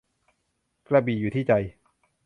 [0.87, 1.51] กระบี่อยู่ที่ใจ